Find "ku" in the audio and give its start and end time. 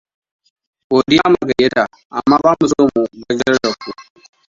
3.81-3.89